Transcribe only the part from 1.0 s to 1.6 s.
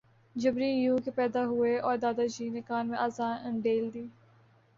کہ، پیدا